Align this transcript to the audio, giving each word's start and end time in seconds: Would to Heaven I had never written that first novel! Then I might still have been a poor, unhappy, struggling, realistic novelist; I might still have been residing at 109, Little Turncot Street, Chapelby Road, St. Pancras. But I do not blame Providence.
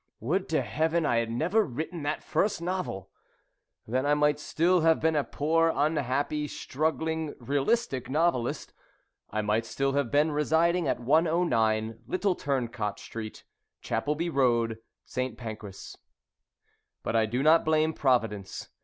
Would 0.19 0.49
to 0.49 0.63
Heaven 0.63 1.05
I 1.05 1.17
had 1.17 1.29
never 1.29 1.63
written 1.63 2.01
that 2.01 2.23
first 2.23 2.59
novel! 2.59 3.11
Then 3.85 4.03
I 4.03 4.15
might 4.15 4.39
still 4.39 4.81
have 4.81 4.99
been 4.99 5.15
a 5.15 5.23
poor, 5.23 5.71
unhappy, 5.75 6.47
struggling, 6.47 7.35
realistic 7.39 8.09
novelist; 8.09 8.73
I 9.29 9.43
might 9.43 9.63
still 9.63 9.91
have 9.93 10.09
been 10.09 10.31
residing 10.31 10.87
at 10.87 10.99
109, 10.99 11.99
Little 12.07 12.33
Turncot 12.33 12.97
Street, 12.97 13.43
Chapelby 13.83 14.31
Road, 14.31 14.79
St. 15.05 15.37
Pancras. 15.37 15.95
But 17.03 17.15
I 17.15 17.27
do 17.27 17.43
not 17.43 17.63
blame 17.63 17.93
Providence. 17.93 18.69